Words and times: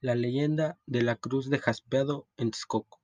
La 0.00 0.14
leyenda 0.14 0.78
de 0.86 1.02
la 1.02 1.16
cruz 1.16 1.50
de 1.50 1.58
jaspeado 1.58 2.28
en 2.36 2.52
Texcoco. 2.52 3.00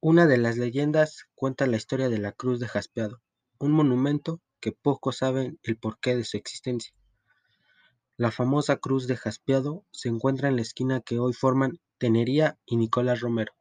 Una 0.00 0.26
de 0.26 0.38
las 0.38 0.56
leyendas 0.56 1.26
cuenta 1.34 1.66
la 1.66 1.76
historia 1.76 2.08
de 2.08 2.16
la 2.16 2.32
cruz 2.32 2.58
de 2.58 2.66
jaspeado, 2.66 3.20
un 3.58 3.72
monumento 3.72 4.40
que 4.60 4.72
pocos 4.72 5.18
saben 5.18 5.60
el 5.62 5.76
porqué 5.76 6.16
de 6.16 6.24
su 6.24 6.38
existencia. 6.38 6.94
La 8.16 8.30
famosa 8.30 8.78
cruz 8.78 9.06
de 9.06 9.16
jaspeado 9.18 9.84
se 9.90 10.08
encuentra 10.08 10.48
en 10.48 10.56
la 10.56 10.62
esquina 10.62 11.02
que 11.02 11.18
hoy 11.18 11.34
forman 11.34 11.78
Tenería 11.98 12.58
y 12.64 12.76
Nicolás 12.76 13.20
Romero. 13.20 13.52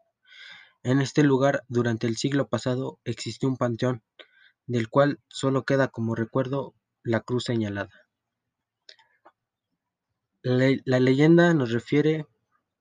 En 0.82 1.02
este 1.02 1.24
lugar, 1.24 1.66
durante 1.68 2.08
el 2.08 2.16
siglo 2.16 2.48
pasado, 2.48 3.02
existió 3.04 3.50
un 3.50 3.58
panteón, 3.58 4.02
del 4.66 4.88
cual 4.88 5.20
solo 5.28 5.66
queda 5.66 5.90
como 5.90 6.16
recuerdo 6.16 6.74
la 7.04 7.20
cruz 7.20 7.44
señalada. 7.44 8.03
La, 10.46 11.00
leyenda 11.00 11.54
nos 11.54 11.72
refiere 11.72 12.28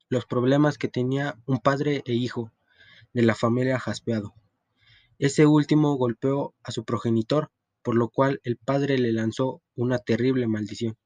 los 0.09 0.27
problemas 0.27 0.79
que 0.79 0.89
tenía 0.89 1.39
un 1.47 1.61
padre 1.61 2.03
e 2.07 2.13
hijo 2.13 2.51
de 3.13 3.23
la 3.23 3.37
familia 3.37 3.79
Jaspeado. 3.79 4.35
Ese 5.21 5.47
último 5.47 5.95
golpeó 5.95 6.57
a 6.65 6.73
su 6.73 6.85
progenitor, 6.85 7.53
por 7.83 7.95
lo 7.95 8.09
cual 8.09 8.41
el 8.43 8.57
padre 8.57 8.99
le 8.99 9.13
lanzó 9.13 9.63
una 9.77 10.01
terrible 10.01 10.49
maldición. 10.49 10.99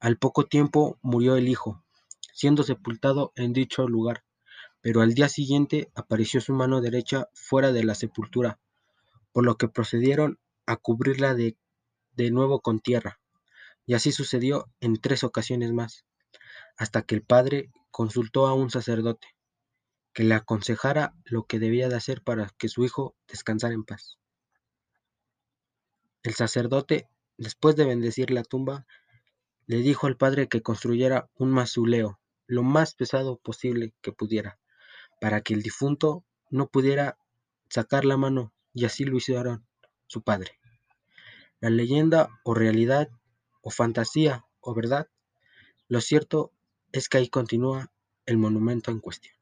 Al 0.00 0.18
poco 0.18 0.44
tiempo 0.44 0.98
murió 1.00 1.36
el 1.36 1.48
hijo, 1.48 1.82
siendo 2.34 2.62
sepultado 2.62 3.32
en 3.34 3.54
dicho 3.54 3.88
lugar, 3.88 4.24
pero 4.82 5.00
al 5.00 5.14
día 5.14 5.30
siguiente 5.30 5.90
apareció 5.94 6.42
su 6.42 6.52
mano 6.52 6.82
derecha 6.82 7.30
fuera 7.32 7.72
de 7.72 7.84
la 7.84 7.94
sepultura, 7.94 8.60
por 9.32 9.46
lo 9.46 9.56
que 9.56 9.68
procedieron 9.68 10.38
a 10.66 10.76
cubrirla 10.76 11.34
de, 11.34 11.56
de 12.12 12.30
nuevo 12.30 12.60
con 12.60 12.80
tierra. 12.80 13.18
Y 13.88 13.94
así 13.94 14.12
sucedió 14.12 14.70
en 14.80 15.00
tres 15.00 15.24
ocasiones 15.24 15.72
más, 15.72 16.04
hasta 16.76 17.00
que 17.00 17.14
el 17.14 17.22
padre 17.22 17.72
consultó 17.90 18.46
a 18.46 18.52
un 18.52 18.68
sacerdote, 18.68 19.28
que 20.12 20.24
le 20.24 20.34
aconsejara 20.34 21.14
lo 21.24 21.44
que 21.44 21.58
debía 21.58 21.88
de 21.88 21.96
hacer 21.96 22.20
para 22.20 22.50
que 22.58 22.68
su 22.68 22.84
hijo 22.84 23.16
descansara 23.26 23.72
en 23.72 23.84
paz. 23.84 24.18
El 26.22 26.34
sacerdote, 26.34 27.08
después 27.38 27.76
de 27.76 27.86
bendecir 27.86 28.30
la 28.30 28.42
tumba, 28.42 28.86
le 29.64 29.78
dijo 29.78 30.06
al 30.06 30.18
padre 30.18 30.48
que 30.48 30.60
construyera 30.60 31.30
un 31.34 31.50
mausoleo 31.50 32.20
lo 32.46 32.62
más 32.62 32.94
pesado 32.94 33.38
posible 33.38 33.94
que 34.02 34.12
pudiera, 34.12 34.58
para 35.18 35.40
que 35.40 35.54
el 35.54 35.62
difunto 35.62 36.26
no 36.50 36.68
pudiera 36.68 37.16
sacar 37.70 38.04
la 38.04 38.18
mano 38.18 38.52
y 38.74 38.84
así 38.84 39.04
lo 39.04 39.16
hicieron 39.16 39.66
su 40.08 40.22
padre. 40.22 40.58
La 41.60 41.70
leyenda 41.70 42.28
o 42.44 42.52
realidad 42.52 43.08
o 43.68 43.70
fantasía 43.70 44.46
o 44.60 44.74
verdad, 44.74 45.10
lo 45.88 46.00
cierto 46.00 46.52
es 46.90 47.10
que 47.10 47.18
ahí 47.18 47.28
continúa 47.28 47.92
el 48.24 48.38
monumento 48.38 48.90
en 48.90 48.98
cuestión. 48.98 49.36